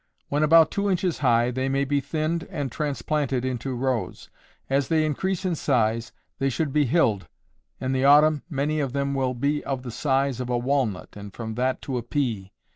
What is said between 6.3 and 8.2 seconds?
they should be hilled. In the